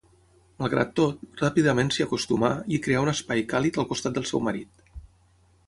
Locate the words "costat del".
3.95-4.29